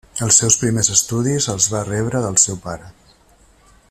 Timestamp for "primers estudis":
0.61-1.49